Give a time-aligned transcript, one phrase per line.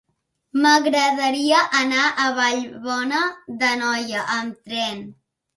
[0.61, 3.21] M'agradaria anar a Vallbona
[3.61, 5.07] d'Anoia amb tren.